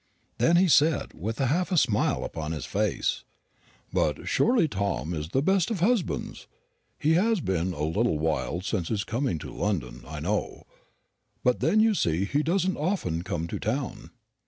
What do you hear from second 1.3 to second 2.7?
a half smile upon his